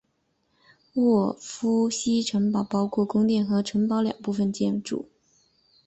[0.95, 5.07] 沃夫西城堡包括宫殿和城堡两部分建筑。